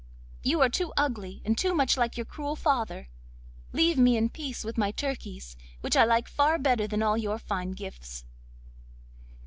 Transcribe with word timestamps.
you 0.41 0.59
are 0.61 0.67
too 0.67 0.91
ugly 0.97 1.43
and 1.45 1.59
too 1.59 1.75
much 1.75 1.95
like 1.95 2.17
your 2.17 2.25
cruel 2.25 2.55
father. 2.55 3.07
Leave 3.71 3.99
me 3.99 4.17
in 4.17 4.29
peace 4.29 4.63
with 4.63 4.75
my 4.75 4.89
turkeys, 4.89 5.55
which 5.81 5.95
I 5.95 6.05
like 6.05 6.27
far 6.27 6.57
better 6.57 6.87
than 6.87 7.03
all 7.03 7.19
your 7.19 7.37
fine 7.37 7.73
gifts. 7.73 8.25